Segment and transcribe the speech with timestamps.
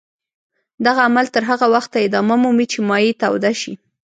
[0.85, 3.73] دغه عمل تر هغه وخته ادامه مومي چې مایع توده شي.